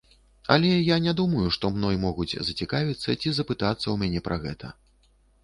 Але 0.53 0.69
я 0.69 0.95
не 1.07 1.13
думаю, 1.19 1.43
што 1.57 1.71
мной 1.75 1.99
могуць 2.07 2.33
зацікавіцца 2.49 3.15
ці 3.21 3.35
запытацца 3.41 3.83
ў 3.93 3.95
мяне 4.07 4.19
пра 4.31 4.41
гэта. 4.49 4.73